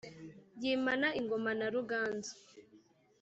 [0.61, 2.33] yimana ingoma na ruganzu